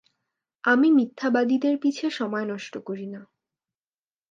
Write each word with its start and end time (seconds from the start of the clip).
আমি 0.63 0.87
মিথ্যাবাদীদের 0.91 1.75
পিছে 1.77 2.07
সময় 2.09 2.45
নষ্ট 2.45 2.73
করি 2.85 3.05
না। 3.05 3.21